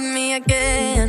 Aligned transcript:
me 0.00 0.34
again. 0.34 1.07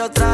otra 0.00 0.29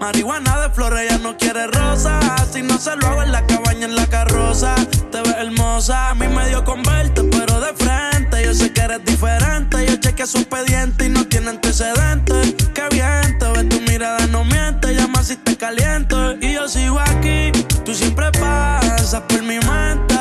Marihuana 0.00 0.60
de 0.60 0.70
flores, 0.70 1.02
ella 1.02 1.18
no 1.18 1.36
quiere 1.36 1.66
rosa. 1.66 2.18
Si 2.52 2.62
no 2.62 2.78
se 2.78 2.96
lo 2.96 3.06
hago 3.06 3.22
en 3.22 3.32
la 3.32 3.46
cabaña, 3.46 3.86
en 3.86 3.94
la 3.94 4.06
carroza. 4.06 4.74
Te 5.12 5.20
ves 5.20 5.34
hermosa, 5.38 6.10
a 6.10 6.14
mí 6.14 6.26
me 6.28 6.48
dio 6.48 6.64
con 6.64 6.82
verte, 6.82 7.22
pero 7.24 7.60
de 7.60 7.72
frente. 7.74 8.44
Yo 8.44 8.54
sé 8.54 8.72
que 8.72 8.80
eres 8.80 9.04
diferente. 9.04 9.86
Yo 9.86 9.96
chequeé 9.96 10.26
su 10.26 10.38
expediente 10.38 11.06
y 11.06 11.08
no 11.10 11.26
tiene 11.26 11.50
antecedentes. 11.50 12.54
Qué 12.74 12.82
bien, 12.90 13.38
te 13.38 13.48
ves 13.50 13.68
tu 13.68 13.80
mirada, 13.82 14.26
no 14.28 14.44
miente. 14.44 14.94
Llama 14.94 15.22
si 15.22 15.36
te 15.36 15.56
caliento. 15.56 16.32
Y 16.40 16.54
yo 16.54 16.68
sigo 16.68 16.98
aquí, 16.98 17.52
tú 17.84 17.94
siempre 17.94 18.30
pasas 18.32 19.20
por 19.28 19.42
mi 19.42 19.58
mente. 19.58 20.14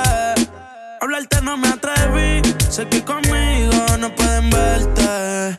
Hablarte 1.02 1.42
no 1.42 1.58
me 1.58 1.70
atreví. 1.70 2.42
Sé 2.70 2.88
que 2.88 3.04
conmigo 3.04 3.98
no 3.98 4.14
pueden 4.14 4.50
verte. 4.50 5.58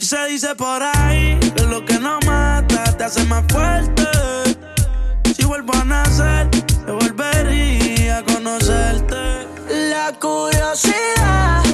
Y 0.00 0.04
se 0.04 0.24
dice 0.26 0.54
por 0.54 0.82
ahí 0.82 1.38
que 1.56 1.64
lo 1.64 1.84
que 1.84 1.98
no 1.98 2.18
mata 2.26 2.75
hace 3.06 3.24
más 3.26 3.44
fuerte. 3.48 4.02
Si 5.36 5.44
vuelvo 5.44 5.72
a 5.74 5.84
nacer, 5.84 6.48
yo 6.88 6.98
volvería 6.98 8.18
a 8.18 8.24
conocerte. 8.24 9.46
La 9.90 10.12
curiosidad. 10.20 11.65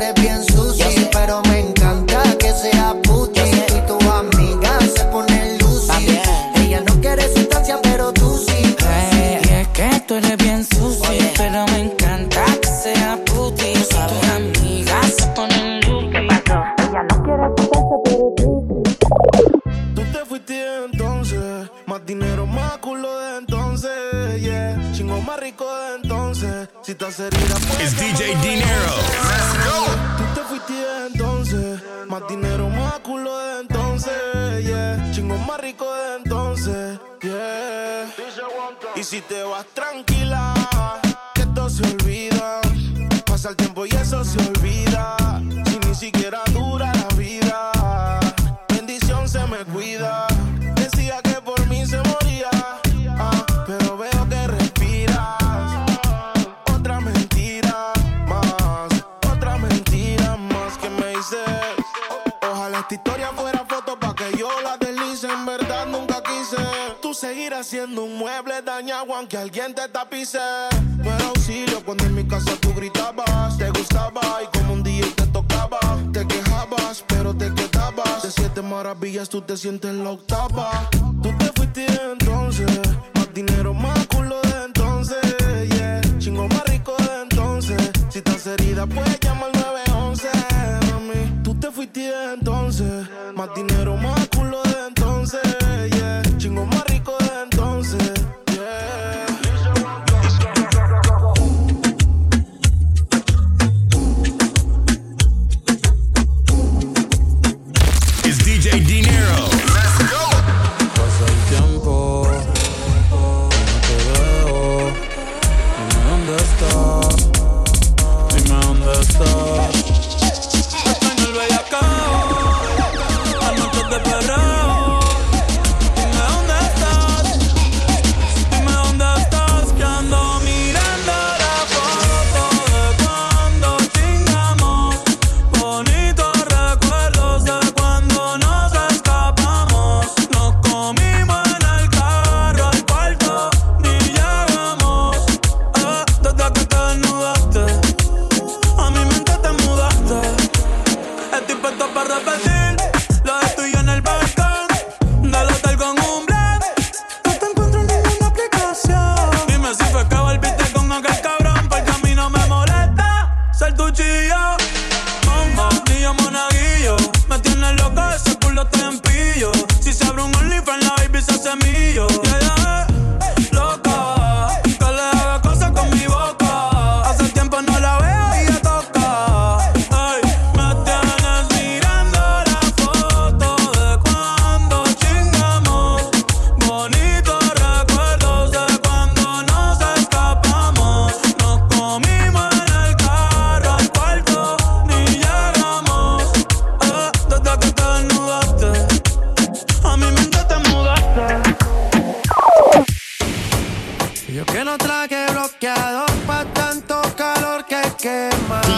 eres 0.00 0.14
bien 0.14 0.39
siendo 67.14 68.04
un 68.04 68.16
mueble 68.16 68.62
dañado 68.62 69.14
aunque 69.14 69.36
alguien 69.36 69.74
te 69.74 69.88
tapice. 69.88 70.38
No 70.98 71.12
era 71.12 71.26
auxilio 71.26 71.82
cuando 71.84 72.04
en 72.04 72.14
mi 72.14 72.24
casa 72.24 72.52
tú 72.60 72.72
gritabas, 72.74 73.58
te 73.58 73.68
gustaba 73.70 74.20
y 74.42 74.58
como 74.58 74.74
un 74.74 74.82
día 74.82 75.04
te 75.16 75.26
tocaba, 75.26 75.80
te 76.12 76.26
quejabas, 76.26 77.04
pero 77.08 77.34
te 77.34 77.52
quedabas. 77.52 78.22
De 78.22 78.30
siete 78.30 78.62
maravillas 78.62 79.28
tú 79.28 79.42
te 79.42 79.56
sientes 79.56 79.92
la 79.94 80.10
octava. 80.10 80.88
Tú 81.22 81.30
te 81.38 81.46
fuiste 81.56 81.86
entonces, 82.12 82.70
más 83.14 83.34
dinero, 83.34 83.74
más 83.74 84.06
culo 84.06 84.40
de 84.42 84.64
entonces, 84.66 85.18
yeah. 85.70 86.00
Chingo 86.18 86.46
más 86.48 86.64
rico 86.66 86.94
de 86.98 87.22
entonces. 87.22 87.90
Si 88.10 88.18
estás 88.18 88.46
herida, 88.46 88.86
puedes 88.86 89.18
llamar 89.20 89.50
al 89.54 89.60
911, 89.60 90.28
mami. 90.92 91.42
Tú 91.42 91.54
te 91.56 91.70
fuiste 91.72 92.12
entonces, 92.34 93.08
más 93.34 93.48
dinero, 93.54 93.96
más 93.96 94.19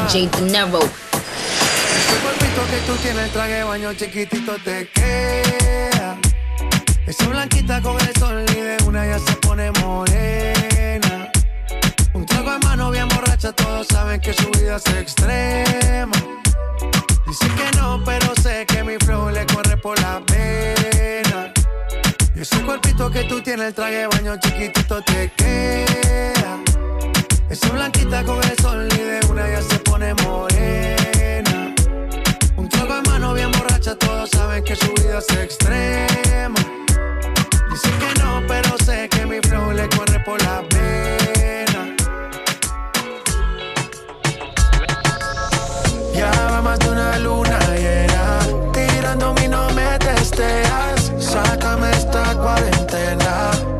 DJ 0.08 0.28
Dinero. 0.36 0.80
Ese 0.80 2.16
cuerpito 2.22 2.62
que 2.70 2.76
tú 2.86 2.96
tienes, 3.02 3.24
el 3.24 3.30
traje 3.30 3.62
baño 3.62 3.94
chiquitito 3.94 4.56
te 4.64 4.88
queda. 4.88 6.16
Esa 7.06 7.28
blanquita 7.28 7.80
con 7.80 8.00
el 8.00 8.14
sol 8.18 8.44
y 8.50 8.60
de 8.60 8.76
una 8.86 9.06
ya 9.06 9.18
se 9.18 9.32
pone 9.36 9.70
morena. 9.80 11.30
Un 12.14 12.26
trago 12.26 12.54
en 12.54 12.60
mano 12.60 12.90
bien 12.90 13.08
borracha, 13.08 13.52
todos 13.52 13.86
saben 13.86 14.20
que 14.20 14.32
su 14.32 14.50
vida 14.50 14.76
es 14.76 14.86
extrema. 14.94 16.16
Dice 17.26 17.46
que 17.56 17.76
no, 17.78 18.02
pero 18.04 18.34
sé 18.42 18.66
que 18.66 18.82
mi 18.82 18.96
flow 19.04 19.30
le 19.30 19.46
corre 19.46 19.76
por 19.76 19.98
la 20.00 20.20
pena. 20.26 21.52
Y 22.34 22.40
ese 22.40 22.60
cuerpito 22.62 23.10
que 23.10 23.24
tú 23.24 23.40
tienes, 23.40 23.68
el 23.68 23.74
traje 23.74 24.06
baño 24.06 24.36
chiquitito 24.40 25.00
te 25.02 25.30
queda. 25.36 26.58
Esa 27.52 27.68
blanquita 27.68 28.24
con 28.24 28.42
el 28.42 28.56
sol 28.62 28.88
y 28.94 28.96
de 28.96 29.20
una 29.28 29.46
ya 29.46 29.60
se 29.60 29.78
pone 29.80 30.14
morena. 30.24 31.74
Un 32.56 32.66
trago 32.66 32.94
en 32.94 33.02
mano 33.02 33.34
bien 33.34 33.52
borracha, 33.52 33.94
todos 33.94 34.30
saben 34.30 34.64
que 34.64 34.74
su 34.74 34.90
vida 34.94 35.18
es 35.18 35.28
extrema. 35.36 36.58
Dice 37.70 37.90
que 38.00 38.22
no, 38.22 38.42
pero 38.48 38.74
sé 38.86 39.06
que 39.10 39.26
mi 39.26 39.38
flow 39.40 39.70
le 39.72 39.86
corre 39.90 40.18
por 40.20 40.40
la 40.44 40.62
pena. 40.70 41.94
Ya 46.14 46.30
va 46.50 46.62
más 46.62 46.78
de 46.78 46.88
una 46.88 47.18
luna 47.18 47.58
llena, 47.76 48.38
tirándome 48.72 49.44
y 49.44 49.48
no 49.48 49.68
me 49.74 49.98
testeas. 49.98 51.12
Sácame 51.18 51.90
esta 51.90 52.34
cuarentena. 52.34 53.71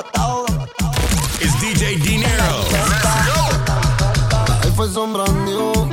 Arrebatado. 0.00 0.44
It's 1.40 1.60
DJ 1.60 1.96
Dinero. 1.96 2.64
Él 4.62 4.72
fue 4.72 4.88
sombrando, 4.88 5.88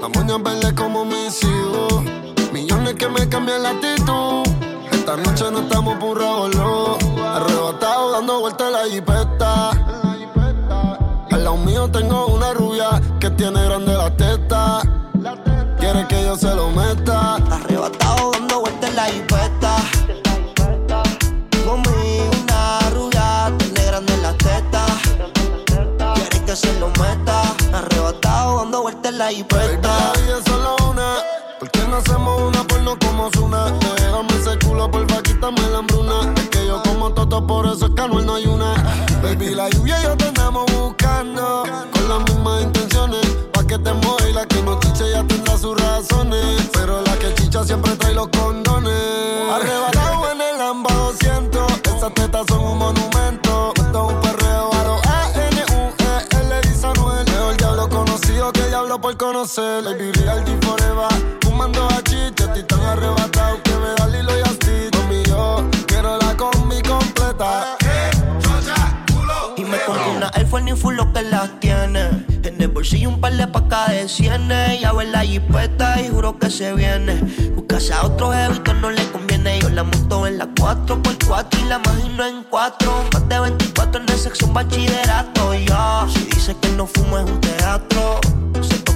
la 0.00 0.08
moña 0.08 0.38
verde 0.38 0.74
como 0.74 1.04
mis 1.04 1.42
hijos. 1.42 2.04
Millones 2.52 2.94
que 2.94 3.08
me 3.08 3.28
cambian 3.28 3.62
la 3.62 3.70
actitud. 3.70 4.42
Esta 4.92 5.16
noche 5.16 5.50
no 5.50 5.60
estamos 5.60 5.96
por 5.98 6.18
revoló. 6.18 6.98
Arrebatado 7.34 8.12
dando 8.12 8.40
vueltas 8.40 8.66
en 8.66 8.72
la 8.72 8.84
jipeta. 8.90 9.70
Al 11.30 11.44
lado 11.44 11.56
mío 11.58 11.88
tengo 11.90 12.26
una 12.26 12.52
rubia 12.52 13.00
que 13.20 13.30
tiene 13.30 13.64
grande 13.64 13.94
la 13.94 14.10
teta. 14.16 14.82
Quiere 15.78 16.06
que 16.08 16.22
yo 16.24 16.36
se 16.36 16.54
lo 16.54 16.70
meta. 16.70 17.36
Arrebatado 17.36 18.32
dando 18.32 18.60
vueltas 18.60 18.90
en 18.90 18.96
la 18.96 19.04
jipeta. 19.04 19.59
Se 26.60 26.78
lo 26.78 26.88
meta. 26.88 27.42
Arrebatado 27.72 28.58
dando 28.58 28.82
vueltas 28.82 29.12
en 29.12 29.18
la 29.18 29.30
la 29.30 29.32
vida 29.32 30.38
es 30.38 30.44
solo 30.44 30.76
una. 30.90 31.16
¿Por 31.58 31.70
qué 31.70 31.80
no 31.88 31.96
hacemos 31.96 32.42
una 32.42 32.64
porno 32.64 32.98
como 32.98 33.30
Zuna? 33.34 33.70
Déjame 33.96 34.34
ese 34.40 34.58
culo, 34.64 34.90
porfa, 34.90 35.22
quítame 35.22 35.60
la 35.72 35.78
hambruna. 35.78 36.32
Es 36.36 36.48
que 36.48 36.66
yo 36.66 36.82
como 36.82 37.12
toto, 37.12 37.46
por 37.46 37.66
eso 37.66 37.86
es 37.86 37.92
que 37.92 38.08
no 38.08 38.34
hay 38.34 38.46
una. 38.46 38.74
Baby, 39.22 39.54
la 39.54 39.68
lluvia 39.70 40.00
y 40.00 40.04
yo 40.04 40.16
te 40.16 40.28
andamos 40.28 40.64
buscando. 40.72 41.64
Con 41.92 42.08
las 42.08 42.20
mismas 42.30 42.62
intenciones. 42.62 43.26
Pa' 43.52 43.64
que 43.64 43.78
te 43.78 43.92
mueva 43.92 44.28
y 44.28 44.32
la 44.32 44.46
que 44.46 44.62
no 44.62 44.78
chiche 44.80 45.10
ya 45.10 45.22
tendrá 45.24 45.58
sus 45.58 45.78
razones. 45.80 46.68
Pero 46.72 47.02
la 47.02 47.16
que 47.18 47.34
chicha 47.34 47.64
siempre 47.64 47.94
trae 47.96 48.14
los 48.14 48.28
condones. 48.28 49.79
Por 59.00 59.16
conocer. 59.16 59.84
Baby, 59.84 60.12
real 60.12 60.44
G 60.44 60.64
forever. 60.64 61.08
Fumando 61.42 61.86
a 61.88 62.02
chicha, 62.02 62.44
estoy 62.44 62.62
tan 62.64 62.80
arrebatado 62.80 63.62
que 63.62 63.72
me 63.72 63.88
da 63.96 64.06
Lilo 64.06 64.38
y 64.38 64.42
así. 64.42 64.90
Mami, 64.96 65.22
yo 65.24 65.64
quiero 65.86 66.18
la 66.18 66.36
combi 66.36 66.80
completa. 66.82 67.76
Y 69.56 69.64
me 69.64 69.78
compré 69.84 70.16
una 70.16 70.30
iPhone 70.34 70.68
y 70.68 70.72
full 70.72 70.94
lo 70.94 71.12
que 71.12 71.22
las 71.22 71.58
tiene. 71.60 72.24
En 72.42 72.60
el 72.60 72.68
bolsillo 72.68 73.08
un 73.08 73.20
par 73.20 73.34
de 73.34 73.46
pacas 73.46 73.90
de 73.90 74.08
cienes. 74.08 74.80
Ya 74.80 74.92
ve 74.92 75.06
la 75.06 75.20
jipeta 75.20 76.00
y 76.00 76.08
juro 76.08 76.38
que 76.38 76.50
se 76.50 76.72
viene. 76.74 77.14
Buscase 77.54 77.92
a 77.92 78.04
otro 78.04 78.32
jevito 78.32 78.74
no 78.74 78.90
le 78.90 79.04
conviene. 79.10 79.60
Yo 79.60 79.70
la 79.70 79.84
monto 79.84 80.26
en 80.26 80.38
la 80.38 80.46
4x4 80.46 81.46
y 81.60 81.64
la 81.68 81.80
imagino 81.84 82.26
en 82.26 82.44
4. 82.44 83.04
Más 83.12 83.28
de 83.28 83.40
24 83.40 84.02
en 84.02 84.18
sexo 84.18 84.46
un 84.46 84.54
bachillerato. 84.54 85.54
Ya, 85.54 86.06
si 86.12 86.24
dice 86.24 86.56
que 86.60 86.68
no 86.70 86.86
fumo 86.86 87.18
es 87.18 87.30
un 87.30 87.40
teatro. 87.40 88.20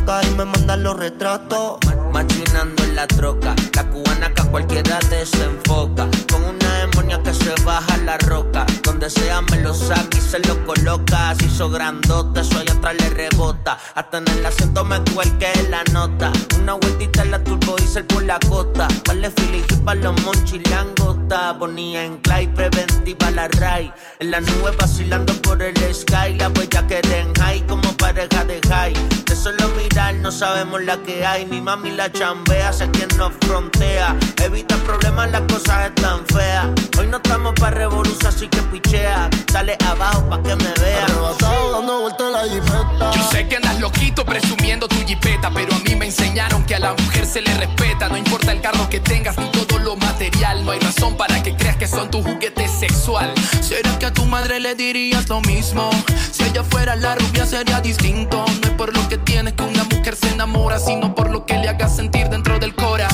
Y 0.07 0.35
me 0.37 0.45
manda 0.45 0.77
los 0.77 0.99
retratos. 0.99 1.79
Machinando 2.13 2.85
en 2.85 2.95
la 2.95 3.07
troca, 3.07 3.57
la 3.75 3.89
cubana 3.89 4.33
que 4.35 4.43
a 4.43 4.45
cualquiera 4.45 4.99
desenfoca. 5.09 6.09
Con 6.31 6.45
una 6.45 6.87
demonia 6.87 7.23
que 7.23 7.33
se 7.33 7.55
baja 7.65 7.97
la 8.05 8.19
roca. 8.19 8.54
Donde 8.95 9.11
sea 9.11 9.41
me 9.43 9.61
lo 9.61 9.75
saca 9.75 10.17
y 10.17 10.21
se 10.21 10.39
lo 10.39 10.65
coloca. 10.65 11.31
Así 11.31 11.47
hizo 11.47 11.69
grandote, 11.69 12.43
eso 12.43 12.57
allá 12.61 12.75
atrás 12.75 12.95
le 13.01 13.11
rebota. 13.11 13.77
Hasta 13.97 14.19
en 14.19 14.29
el 14.29 14.47
acento 14.47 14.85
me 14.85 15.01
cuelque 15.13 15.51
la 15.69 15.83
nota. 15.93 16.31
Una 16.61 16.75
vueltita 16.75 17.23
en 17.23 17.33
la 17.33 17.43
turbo 17.43 17.75
diesel 17.75 18.05
por 18.05 18.23
la 18.23 18.39
costa. 18.49 18.87
Vale 19.05 19.33
Philly 19.33 19.65
y 19.69 19.77
pa' 19.79 19.97
los 19.97 20.23
monchis 20.23 20.63
langota. 20.71 21.59
Ponía 21.59 22.05
en 22.05 22.19
clay, 22.19 22.47
preventiva 22.47 23.33
la 23.33 23.49
ray. 23.49 23.93
En 24.21 24.31
la 24.31 24.41
nube 24.41 24.71
vacilando 24.79 25.33
por 25.43 25.61
el 25.61 25.75
sky. 25.93 26.35
La 26.39 26.49
huella 26.51 26.87
que 26.87 27.01
den 27.03 27.35
high 27.35 27.67
como 27.67 27.97
pareja 27.97 28.45
de 28.45 28.61
high. 28.69 28.95
De 29.27 29.35
solo 29.35 29.71
mirar 29.71 30.15
no 30.15 30.31
sabemos 30.31 30.81
la 30.85 30.99
que 30.99 31.27
hay. 31.27 31.47
Mi 31.47 31.61
mami 31.61 31.91
la 31.91 32.13
chambea, 32.13 32.73
sé 32.73 32.89
quién 32.93 33.09
nos 33.19 33.33
frontea. 33.41 34.17
Evita 34.41 34.77
problemas, 34.77 35.33
las 35.33 35.43
cosas 35.53 35.89
están 35.89 36.25
feas. 36.27 36.69
Hoy 36.97 37.09
no 37.09 37.17
estamos 37.17 37.55
pa' 37.55 37.71
revolución, 37.71 38.27
así 38.29 38.47
que 38.47 38.63
pichea. 38.85 39.29
Dale 39.53 39.77
abajo 39.87 40.29
pa' 40.29 40.43
que 40.43 40.57
me 40.57 40.73
vea. 40.81 41.05
Arrebatado 41.05 41.73
dando 41.73 42.01
vueltas 42.01 42.27
en 42.27 42.33
la 42.33 42.43
jipeta. 42.43 43.11
Yo 43.13 43.23
sé 43.31 43.49
que 43.49 43.57
andas 43.57 43.81
loquito 43.81 44.25
presumiendo 44.25 44.89
tu 44.89 44.97
jipeta, 45.07 45.51
pero 45.51 45.75
a 45.75 45.79
mí 45.81 45.95
me 45.97 46.07
enseñaron 46.07 46.65
que 46.65 46.75
a 46.75 46.79
la 46.79 46.93
mujer 46.93 47.27
se 47.27 47.41
le 47.43 47.55
respeta. 47.55 48.09
No 48.09 48.17
importa 48.17 48.53
el 48.53 48.61
carro 48.61 48.89
que 48.89 49.01
tengas 49.01 49.37
ni 49.39 49.49
todo 49.51 49.79
lo 49.79 49.97
material. 49.97 50.65
No 50.65 50.73
hay 50.73 50.81
razón 50.81 51.17
para 51.17 51.43
que 51.43 51.57
creas 51.57 51.77
que 51.77 51.87
son 51.87 52.11
tu 52.11 52.23
juguete 52.23 52.69
sexual. 52.69 53.33
¿Será 53.61 53.99
que 53.99 54.07
a 54.07 54.13
tu 54.13 54.25
madre 54.27 54.61
le 54.61 54.75
dirías 54.75 55.29
lo 55.29 55.41
mismo? 55.43 55.91
Si 56.31 56.45
ella 56.45 56.63
fuera 56.65 56.97
la 56.97 57.15
rubia 57.15 57.47
sería 57.47 57.81
distinto. 57.81 58.45
No 58.63 58.69
es 58.69 58.75
por 58.75 58.95
lo 58.95 59.09
que 59.09 59.19
tienes 59.19 59.55
que 59.55 59.63
una 59.63 59.85
mujer 59.85 60.17
se 60.17 60.31
enamora, 60.31 60.79
sino 60.79 61.15
por 61.15 61.31
lo 61.31 61.47
que 61.47 61.59
le 61.59 61.69
haga 61.69 61.89
sentir 61.89 62.29
dentro 62.29 62.59
del 62.59 62.75
cora. 62.75 63.09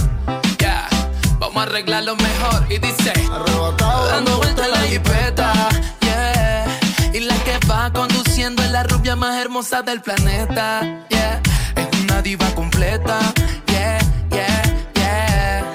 Vamos 1.61 1.75
a 1.75 1.77
arreglarlo 1.77 2.17
mejor. 2.17 2.73
Y 2.73 2.79
dice: 2.79 3.13
Arrebatado 3.31 4.07
Dando 4.07 4.39
vuelta 4.39 4.65
en 4.65 4.71
la 4.71 4.81
jipeta, 4.81 5.53
yeah. 6.01 6.81
Y 7.13 7.21
la 7.21 7.35
que 7.45 7.59
va 7.67 7.93
conduciendo 7.93 8.63
es 8.63 8.71
la 8.71 8.83
rubia 8.85 9.15
más 9.15 9.37
hermosa 9.37 9.83
del 9.83 10.01
planeta, 10.01 11.05
yeah. 11.11 11.39
Es 11.77 12.01
una 12.01 12.23
diva 12.23 12.47
completa, 12.55 13.19
yeah, 13.67 13.99
yeah, 14.31 14.63
yeah. 14.95 15.73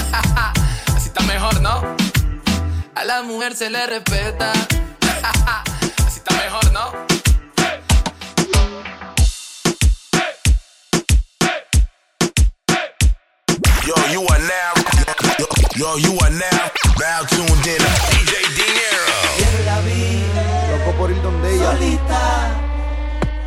Así 0.96 1.08
está 1.08 1.22
mejor, 1.24 1.60
¿no? 1.60 1.82
A 2.94 3.04
la 3.04 3.22
mujer 3.22 3.54
se 3.54 3.68
le 3.68 3.86
respeta. 3.86 4.50
Así 6.06 6.20
está 6.20 6.34
mejor, 6.36 6.72
¿no? 6.72 6.92
Yo, 13.84 13.94
you. 14.12 14.27
Yo, 15.78 15.96
yo, 15.96 15.98
you 15.98 16.18
are 16.18 16.30
now. 16.30 16.70
Now 16.98 17.22
tuned 17.22 17.66
in 17.66 17.78
to 17.78 17.90
DJ 18.10 18.32
Dinero. 18.58 19.04
Ayer 19.30 19.64
la 19.64 19.80
vi 19.82 20.22
Loco 20.70 20.90
por 20.98 21.10
ir 21.10 21.22
donde 21.22 21.54
ella. 21.54 21.70
solita 21.72 22.50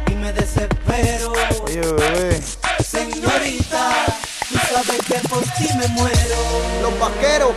y 0.10 0.16
me 0.16 0.32
desespero. 0.32 1.34
Oye, 1.64 1.82
bebé. 1.82 2.42
Señorita, 2.84 4.06
tú 4.50 4.58
sabes 4.72 5.02
que 5.08 5.28
por 5.28 5.44
ti 5.44 5.68
me 5.78 5.88
muero. 5.90 6.40
Los 6.82 7.00
vaqueros. 7.00 7.52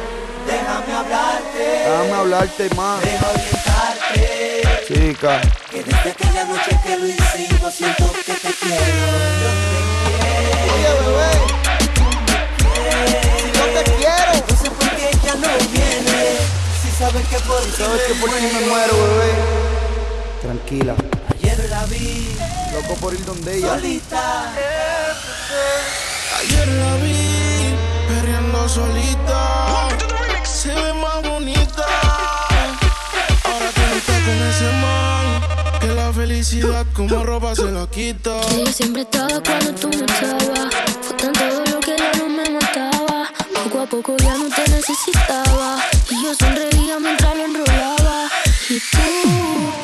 Déjame 0.46 0.92
hablarte. 0.92 1.58
Déjame 1.58 2.12
hablarte 2.12 2.70
más. 2.74 3.00
Deja 3.00 3.26
orientarte. 3.30 4.84
Chica. 4.88 5.40
Que 5.70 5.82
desde 5.84 6.10
aquella 6.10 6.44
noche 6.46 6.78
que 6.84 6.96
lo 6.98 7.06
hicimos 7.06 7.74
siento 7.74 8.12
que 8.26 8.32
te 8.34 8.52
quiero. 8.52 8.84
Yo 9.40 9.50
te 9.70 9.78
quiero. 10.10 10.74
Oye, 10.74 10.90
bebé. 11.06 11.30
Si 13.40 13.58
yo 13.58 13.64
te 13.82 13.90
quiero. 13.92 14.53
Ya 15.40 15.48
no 15.48 15.68
viene. 15.72 16.36
Si 16.82 16.90
sabes 16.98 17.26
que 17.28 17.38
por 17.40 17.60
ti 17.60 17.70
Sabes 17.76 18.02
que 18.02 18.14
por 18.14 18.30
ti 18.30 18.36
me 18.42 18.66
muero, 18.66 18.94
bebé. 18.96 19.32
Tranquila. 20.42 20.94
Ayer 21.34 21.70
la 21.70 21.84
vi. 21.86 22.36
Loco 22.72 22.94
por 23.00 23.14
ir 23.14 23.24
donde 23.24 23.58
ella. 23.58 23.74
Solita. 23.74 24.52
Ayer 26.40 26.68
la 26.68 26.96
vi 26.96 27.74
perreando 28.08 28.68
solita. 28.68 29.88
Se 30.44 30.68
ve 30.68 30.92
más 30.94 31.22
bonita. 31.28 31.86
Ahora 33.44 33.70
que 33.74 33.80
no 33.80 33.94
está 33.96 34.12
con 34.12 34.42
ese 34.48 34.70
man. 34.82 35.80
Que 35.80 35.86
la 35.88 36.12
felicidad 36.12 36.86
como 36.94 37.24
ropa 37.24 37.54
se 37.54 37.70
la 37.70 37.86
quita. 37.86 38.40
Ella 38.50 38.72
siempre 38.72 39.02
estaba 39.02 39.40
cuando 39.42 39.74
tú 39.74 39.88
no 39.88 40.04
estabas. 40.04 40.74
Fue 41.02 41.16
tanto 41.16 41.63
Poco 43.64 43.80
a 43.80 43.86
poco 43.86 44.16
ya 44.18 44.36
no 44.36 44.48
te 44.50 44.68
necesitaba. 44.70 45.78
Y 46.10 46.22
yo 46.22 46.34
sonreía 46.34 46.98
mientras 47.00 47.34
lo 47.34 47.44
enrolaba. 47.44 48.28
Y 48.68 48.78
tú, 48.78 48.98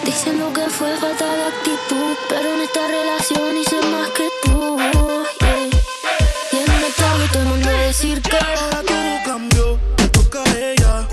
diciendo 0.05 0.53
que 0.53 0.69
fue 0.69 0.95
falta 0.99 1.25
de 1.25 1.45
actitud. 1.45 2.15
Pero 2.29 2.55
en 2.55 2.61
esta 2.61 2.87
relación 2.87 3.57
hice 3.57 3.81
más 3.91 4.11
que 4.11 4.29
tú. 4.45 4.79
Y 7.23 7.29
todo 7.33 7.43
el 7.43 7.49
mundo 7.49 7.69
va 7.69 7.79
a 7.79 7.83
decir 7.87 8.21
que. 8.21 8.37
Ahora 8.37 8.83
todo 8.87 9.23
cambió, 9.25 9.79
le 9.97 10.09
toca 10.09 10.43
a 10.43 10.59
ella. 10.59 11.09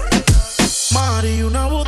Mari, 0.91 1.43
una 1.43 1.65
botella. 1.67 1.86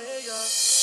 Ella. 0.00 0.34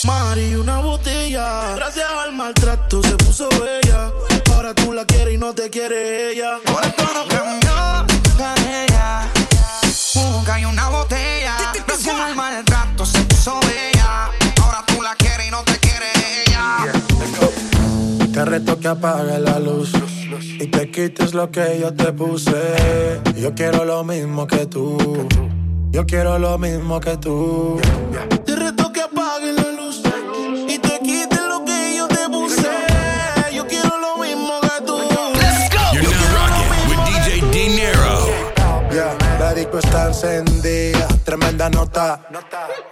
Mari, 0.05 0.55
una 0.55 0.79
botella. 0.79 1.75
Gracias 1.75 2.09
al 2.09 2.33
maltrato 2.33 3.01
se 3.03 3.15
puso 3.17 3.49
bella. 3.49 4.11
Ahora 4.53 4.73
tú 4.73 4.93
la 4.93 5.05
quieres 5.05 5.33
y 5.33 5.37
no 5.37 5.53
te 5.53 5.69
quiere 5.69 6.31
ella. 6.31 6.59
Ahora 6.65 6.91
todo 6.91 7.27
cambió 7.27 8.05
con 8.37 8.65
ella. 8.67 9.29
Busca 10.13 10.59
y 10.59 10.65
una 10.65 10.89
botella. 10.89 11.55
Gracias 11.87 12.15
al 12.15 12.35
maltrato 12.35 13.05
se 13.05 13.19
puso 13.21 13.59
bella. 13.61 14.29
Ahora 14.61 14.83
tú 14.85 15.01
la 15.01 15.15
quieres 15.15 15.47
y 15.47 15.51
no 15.51 15.63
te 15.63 15.77
quiere 15.79 16.07
ella. 16.45 16.91
Te 18.33 18.45
reto 18.45 18.79
que 18.79 18.87
apague 18.87 19.39
la 19.39 19.59
luz 19.59 19.91
y 20.59 20.67
te 20.67 20.89
quites 20.89 21.33
lo 21.33 21.51
que 21.51 21.79
yo 21.79 21.93
te 21.93 22.11
puse. 22.13 23.21
Yo 23.35 23.53
quiero 23.53 23.85
lo 23.85 24.03
mismo 24.03 24.47
que 24.47 24.65
tú. 24.65 25.27
Yo 25.91 26.05
quiero 26.07 26.39
lo 26.39 26.57
mismo 26.57 26.99
que 26.99 27.17
tú. 27.17 27.79
Encendida, 40.23 41.07
tremenda 41.23 41.69
nota. 41.69 42.21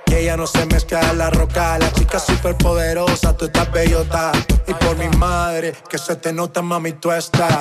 Que 0.05 0.19
ella 0.19 0.37
no 0.37 0.47
se 0.47 0.65
mezcla 0.65 1.01
en 1.09 1.17
la 1.17 1.29
roca. 1.29 1.77
La 1.79 1.91
chica 1.93 2.19
súper 2.19 2.55
poderosa, 2.57 3.35
tú 3.35 3.45
estás 3.45 3.71
bellota. 3.71 4.31
Y 4.67 4.73
por 4.73 4.97
mi 4.97 5.09
madre, 5.17 5.73
que 5.89 5.97
se 5.97 6.15
te 6.15 6.33
nota, 6.33 6.61
mami, 6.61 6.93
tú 6.93 7.11
estás. 7.11 7.59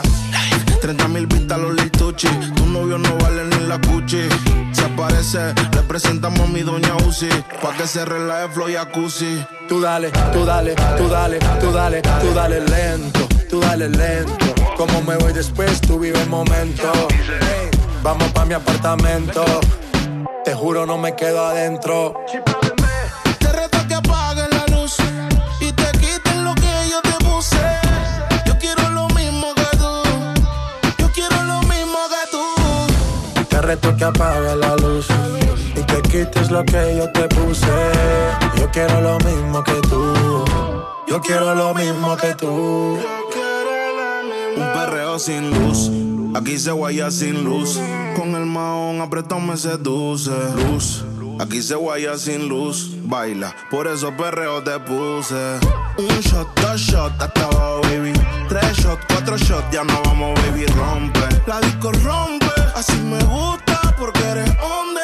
30 0.81 1.09
mil 1.09 1.27
vistas 1.27 1.59
los 1.59 1.75
lituchi. 1.75 2.29
Tu 2.57 2.67
novio 2.67 2.99
no 2.99 3.15
vale 3.19 3.45
ni 3.45 3.67
la 3.67 3.79
cuchi. 3.81 4.29
Se 4.73 4.85
aparece, 4.85 5.55
le 5.75 5.83
presentamos 5.83 6.41
a 6.41 6.47
mi 6.47 6.63
doña 6.63 6.97
Uzi. 7.07 7.29
Pa' 7.63 7.73
que 7.77 7.87
se 7.87 8.05
relaje 8.05 8.49
flow 8.49 8.69
y. 8.69 8.77
Tú 9.69 9.81
dale, 9.81 10.11
tú 10.33 10.45
dale, 10.45 10.75
tú 10.97 11.09
dale, 11.09 11.39
tú 11.61 11.73
dale, 11.73 12.03
tú 12.03 12.35
dale 12.35 12.61
lento, 12.61 13.21
tú 13.49 13.61
dale 13.61 13.89
lento. 13.89 14.55
Como 14.77 15.03
me 15.03 15.17
voy 15.17 15.33
después, 15.33 15.81
tú 15.81 15.99
vive 15.99 16.21
el 16.21 16.29
momento. 16.29 16.91
Hey, 17.11 17.71
vamos 18.03 18.29
pa' 18.33 18.40
mi 18.51 18.55
apartamento. 18.55 19.45
Te 20.45 20.53
juro, 20.55 20.85
no 20.85 20.99
me 20.99 21.15
quedo 21.15 21.47
adentro. 21.47 22.15
Te 23.39 23.53
reto 23.53 23.79
que 23.87 23.95
apagues 23.95 24.49
la 24.51 24.67
luz 24.75 24.97
y 25.61 25.71
te 25.71 25.89
quites 25.93 26.37
lo 26.39 26.53
que 26.57 26.73
yo 26.91 27.01
te 27.01 27.25
puse. 27.25 27.65
Yo 28.47 28.59
quiero 28.59 28.91
lo 28.91 29.07
mismo 29.11 29.55
que 29.55 29.77
tú. 29.79 29.93
Yo 30.99 31.13
quiero 31.13 31.41
lo 31.45 31.61
mismo 31.61 31.99
que 32.13 32.23
tú. 32.33 33.45
Te 33.49 33.63
reto 33.63 33.97
que 33.97 34.05
apagues 34.05 34.57
la 34.57 34.75
luz 34.75 35.07
y 35.77 35.83
te 35.83 36.03
quites 36.03 36.51
lo 36.51 36.65
que 36.65 36.97
yo 36.97 37.09
te 37.13 37.29
puse. 37.29 37.69
Yo 38.57 38.69
quiero 38.73 39.01
lo 39.01 39.17
mismo 39.19 39.63
que 39.63 39.81
tú. 39.89 40.45
Yo 41.07 41.21
quiero 41.21 41.55
lo 41.55 41.73
mismo 41.73 42.17
que 42.17 42.35
tú. 42.35 42.99
Un 44.57 44.73
perreo 44.73 45.19
sin 45.19 45.51
luz. 45.51 45.91
Aquí 46.35 46.59
se 46.59 46.73
guaya 46.73 47.11
sin 47.11 47.45
luz. 47.45 47.79
Con 48.17 48.35
el 48.35 48.47
maón 48.47 49.01
apretado 49.01 49.41
me 49.41 49.57
seduce. 49.57 50.31
Luz. 50.71 51.05
Aquí 51.41 51.63
se 51.63 51.75
guaya 51.75 52.17
sin 52.19 52.49
luz. 52.49 52.91
Baila, 53.05 53.55
por 53.71 53.87
eso 53.87 54.15
perreo 54.17 54.63
te 54.63 54.79
puse. 54.81 55.59
Un 55.97 56.21
shot, 56.21 56.49
dos 56.61 56.81
shots, 56.81 57.15
hasta 57.21 57.45
abajo, 57.45 57.81
baby. 57.83 58.13
Tres 58.49 58.77
shots, 58.79 59.05
cuatro 59.09 59.37
shots, 59.39 59.71
ya 59.73 59.85
no 59.85 60.03
vamos, 60.05 60.35
baby. 60.43 60.67
Rompe. 60.67 61.21
La 61.47 61.61
disco 61.61 61.93
rompe. 61.93 62.47
Así 62.75 62.97
me 62.99 63.19
gusta 63.25 63.95
porque 63.99 64.21
eres 64.21 64.51
hombre. 64.63 65.03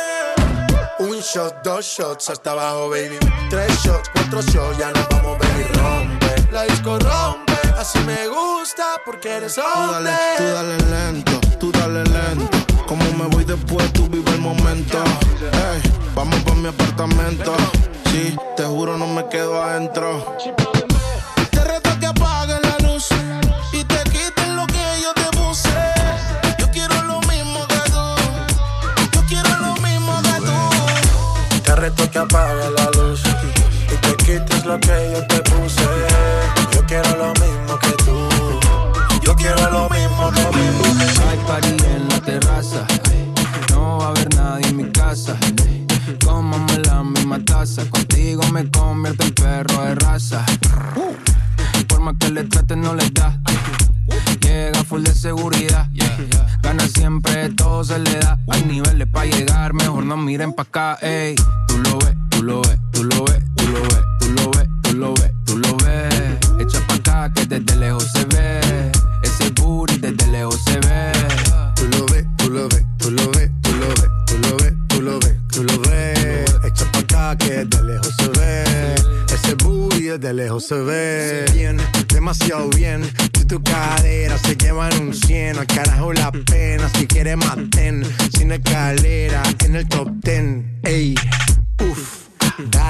Un 0.99 1.19
shot, 1.21 1.63
dos 1.65 1.85
shots 1.85 2.31
hasta 2.31 2.51
abajo, 2.51 2.91
baby. 2.91 3.17
Tres 3.49 3.73
shots, 3.83 4.11
cuatro 4.13 4.43
shots, 4.43 4.79
ya 4.79 4.91
nos 4.93 5.09
vamos, 5.09 5.39
baby. 5.39 5.65
Rompe. 5.75 6.53
La 6.53 6.65
disco 6.65 6.99
rompe. 6.99 7.46
Así 7.79 7.99
me 8.01 8.27
gusta 8.29 8.85
porque 9.05 9.29
eres 9.37 9.55
Tú 9.55 9.61
hombre. 9.61 10.11
dale, 10.11 10.37
tú 10.39 10.45
dale 10.45 10.79
lento, 10.79 11.41
tú 11.61 11.73
dale 11.73 12.05
lento. 12.05 12.59
Como 12.87 13.05
me 13.13 13.27
voy 13.27 13.45
después, 13.45 13.93
tú 13.93 14.09
vive 14.09 14.31
el 14.31 14.41
momento. 14.41 14.99
Ey, 15.43 15.83
vamos 16.15 16.39
pa' 16.41 16.55
mi 16.55 16.69
apartamento. 16.69 17.55
Sí, 18.11 18.35
te 18.57 18.65
juro, 18.65 18.97
no 18.97 19.07
me 19.07 19.29
quedo 19.29 19.63
adentro. 19.63 20.37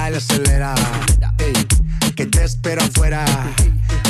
dale 0.06 0.18
acelera. 0.18 0.74
Ey, 1.38 1.52
que 2.14 2.26
te 2.26 2.44
espero 2.44 2.82
afuera. 2.82 3.24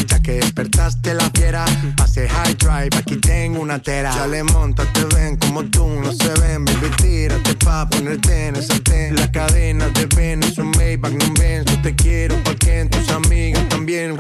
Ya 0.07 0.21
que 0.21 0.33
despertaste 0.33 1.15
la 1.15 1.31
fiera, 1.31 1.65
pase 1.97 2.29
high 2.29 2.55
drive, 2.55 2.91
aquí 2.97 3.17
tengo 3.17 3.61
una 3.61 3.79
tera. 3.79 4.15
Ya 4.15 4.27
le 4.27 4.43
monta, 4.45 4.85
te 4.93 5.05
ven 5.15 5.37
como 5.37 5.65
tú, 5.65 5.87
no 5.89 6.13
se 6.13 6.29
ven. 6.41 6.65
Baby, 6.65 6.91
tírate 7.01 7.55
pa' 7.55 7.89
ponerte 7.89 8.49
en 8.49 8.57
el 8.57 8.63
sartén. 8.63 9.17
La 9.17 9.31
cadena 9.33 9.89
de 9.89 10.07
Venus, 10.15 10.59
un 10.59 10.71
Maybach, 10.73 11.13
no 11.13 11.35
ven. 11.39 11.65
Yo 11.65 11.81
te 11.81 11.95
quiero 11.95 12.37
porque 12.45 12.81
en 12.81 12.91
tus 12.91 13.09
amigas 13.11 13.67
también. 13.69 14.17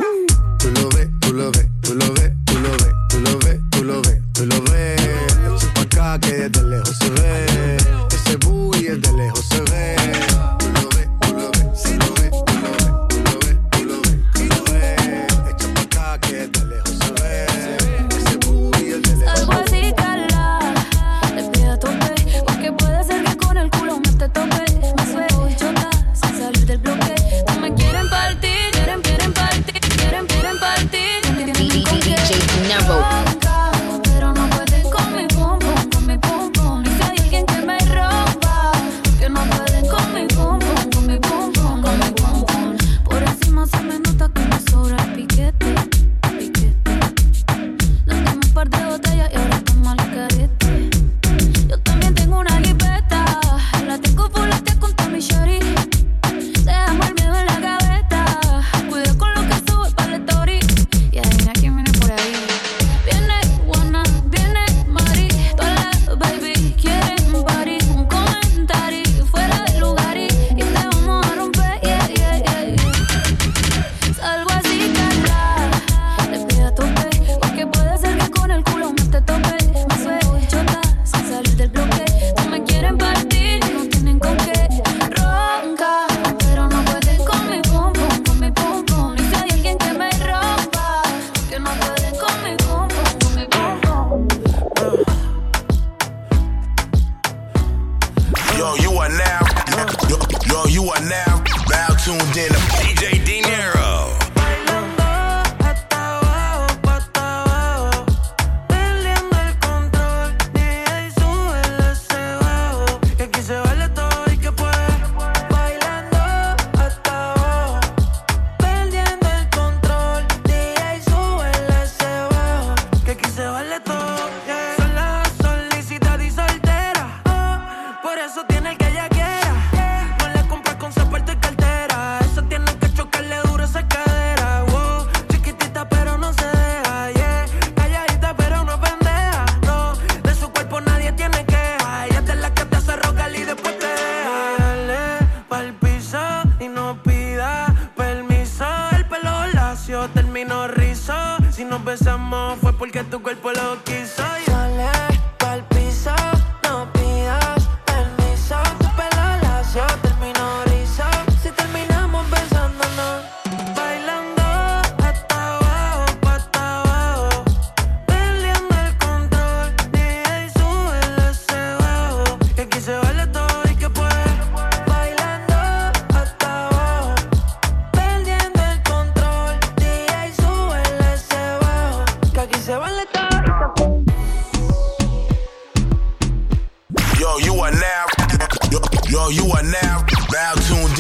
Tú 0.58 0.70
lo 0.70 0.88
ves, 0.88 1.08
tú 1.20 1.32
lo 1.34 1.50
ves, 1.52 1.68
tú 1.82 1.94
lo 1.94 2.12
ves, 2.14 2.32
tú 2.46 2.58
lo 2.58 2.70
ves, 2.70 2.96
tú 3.10 3.20
lo 3.20 3.38
ves, 3.38 3.60
tú 3.70 3.84
lo 3.84 4.02
ves, 4.02 4.18
tú 4.32 4.46
lo 4.46 4.62
ves. 4.62 5.64
Pa' 5.74 5.82
acá 5.82 6.20
que 6.20 6.48
desde 6.48 6.62
lejos 6.68 6.96
se 6.98 7.10
ve 7.10 7.45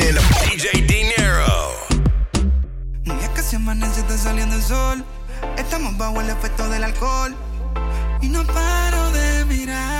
en 0.08 0.14
DJ 0.14 0.82
Dinero. 0.82 1.72
Ya 3.04 3.32
casi 3.34 3.56
amanece, 3.56 4.00
está 4.00 4.16
saliendo 4.16 4.54
el 4.54 4.62
sol. 4.62 5.04
Estamos 5.56 5.96
bajo 5.98 6.20
el 6.20 6.30
efecto 6.30 6.68
del 6.68 6.84
alcohol. 6.84 7.34
Y 8.20 8.28
no 8.28 8.46
paro 8.46 9.10
de 9.10 9.44
mirar 9.46 9.95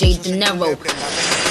J. 0.00 0.16
De 0.16 0.30
Niro. 0.32 1.49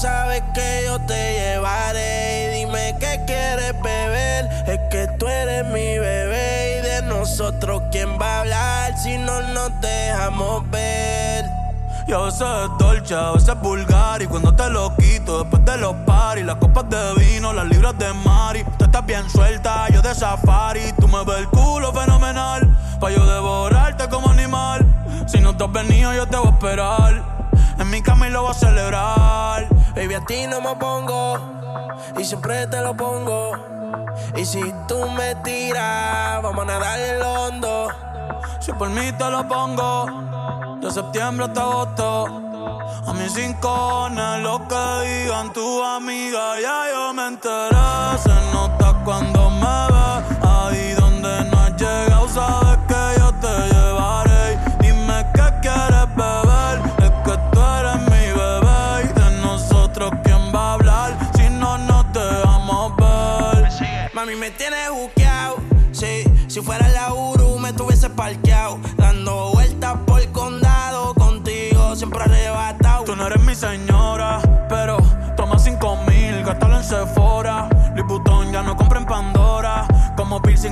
sabes 0.00 0.42
que 0.54 0.82
yo 0.86 1.00
te 1.00 1.34
llevaré. 1.34 2.44
Y 2.44 2.58
dime 2.58 2.94
qué 3.00 3.20
quieres 3.26 3.74
beber. 3.82 4.48
Es 4.66 4.80
que 4.90 5.08
tú 5.18 5.26
eres 5.26 5.64
mi 5.66 5.98
bebé. 5.98 6.78
Y 6.78 6.82
de 6.82 7.02
nosotros, 7.02 7.82
¿quién 7.90 8.18
va 8.20 8.36
a 8.36 8.40
hablar 8.40 8.98
si 8.98 9.18
no 9.18 9.40
nos 9.40 9.80
dejamos 9.80 10.68
ver? 10.70 11.44
Yo 12.06 12.22
a 12.22 12.26
veces 12.26 12.40
es 12.40 12.78
dolce, 12.78 13.14
a 13.14 13.32
veces 13.32 13.48
es 13.48 13.60
vulgar. 13.60 14.22
Y 14.22 14.26
cuando 14.26 14.54
te 14.54 14.70
lo 14.70 14.94
quito, 14.96 15.42
después 15.42 15.64
de 15.64 15.76
los 15.78 15.94
paris, 16.06 16.44
las 16.44 16.56
copas 16.56 16.88
de 16.88 17.14
vino, 17.14 17.52
las 17.52 17.66
libras 17.66 17.98
de 17.98 18.12
Mari. 18.12 18.64
Tú 18.78 18.84
estás 18.84 19.04
bien 19.04 19.28
suelta, 19.28 19.88
yo 19.88 20.00
de 20.00 20.14
safari. 20.14 20.92
Tú 21.00 21.08
me 21.08 21.24
ves 21.24 21.38
el 21.38 21.48
culo 21.48 21.92
fenomenal. 21.92 22.68
Pa' 23.00 23.10
yo 23.10 23.26
devorarte 23.26 24.08
como 24.08 24.30
animal. 24.30 24.86
Si 25.26 25.40
no 25.40 25.56
te 25.56 25.64
has 25.64 25.72
venido, 25.72 26.14
yo 26.14 26.26
te 26.26 26.36
voy 26.36 26.46
a 26.46 26.50
esperar. 26.50 27.37
En 27.78 27.90
mi 27.90 28.02
cama 28.02 28.28
y 28.28 28.30
lo 28.30 28.42
voy 28.42 28.50
a 28.50 28.54
celebrar. 28.54 29.68
Baby, 29.94 30.14
a 30.14 30.24
ti 30.24 30.46
no 30.46 30.60
me 30.60 30.74
pongo. 30.76 31.38
Y 32.18 32.24
siempre 32.24 32.66
te 32.66 32.80
lo 32.80 32.96
pongo. 32.96 33.52
Y 34.36 34.44
si 34.44 34.62
tú 34.86 35.08
me 35.10 35.34
tiras, 35.36 36.42
vamos 36.42 36.62
a 36.62 36.66
nadar 36.66 36.98
el 36.98 37.22
hondo. 37.22 37.88
Si 38.60 38.72
por 38.72 38.90
mí 38.90 39.12
te 39.12 39.30
lo 39.30 39.46
pongo. 39.46 40.78
De 40.80 40.90
septiembre 40.90 41.46
hasta 41.46 41.60
agosto. 41.62 42.26
A 43.06 43.12
mis 43.14 43.32
cinco 43.32 44.08
lo 44.42 44.68
que 44.68 45.08
digan 45.08 45.52
tu 45.52 45.82
amiga, 45.82 46.60
ya 46.60 46.84
yo 46.92 47.14
me 47.14 47.26
enteré. 47.28 48.18
Se 48.22 48.52
nota 48.52 48.94
cuando 49.04 49.50
me 49.50 49.76
ve, 49.92 50.46
ahí 50.46 50.92
donde 50.92 51.44
no 51.50 51.58
has 51.58 51.76
llegado, 51.76 52.28
¿sabes? 52.28 52.67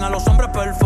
a 0.07 0.11
los 0.11 0.25
hombres 0.29 0.51
perfectos 0.51 0.86